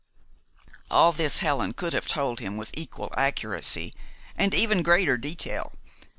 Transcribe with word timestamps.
All 0.89 1.11
this 1.11 1.37
Helen 1.45 1.73
could 1.73 1.93
have 1.93 2.07
told 2.07 2.39
him 2.39 2.57
with 2.57 2.71
equal 2.73 3.13
accuracy 3.15 3.93
and 4.35 4.51
even 4.51 4.81
greater 4.81 5.15
detail. 5.15 5.73